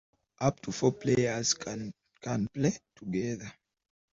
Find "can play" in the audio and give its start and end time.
1.53-2.75